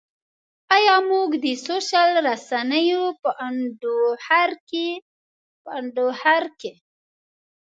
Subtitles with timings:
[0.75, 3.29] ایا موږ د سوشل رسنیو په
[5.75, 6.71] انډوخر کې.